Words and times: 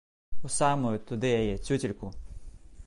У 0.47 0.49
самую, 0.53 0.93
туды 1.11 1.31
яе, 1.41 1.53
цюцельку! 1.67 2.13